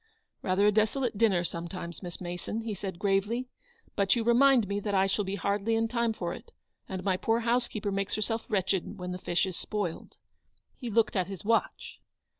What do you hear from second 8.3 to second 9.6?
wretched when the fish is